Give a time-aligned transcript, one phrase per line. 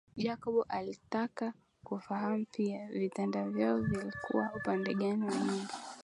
[0.15, 1.53] Jacob alitaka
[1.83, 5.67] kufahamu pia vitanda vyao vilikuwa upande gani wa vyumba